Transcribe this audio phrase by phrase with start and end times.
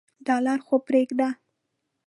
[0.27, 1.27] ډالر خو پریږده.